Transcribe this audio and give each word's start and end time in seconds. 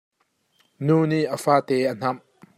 Nu 0.85 0.97
nih 1.09 1.25
a 1.35 1.37
fate 1.43 1.77
a 1.91 1.93
hnamh. 1.97 2.21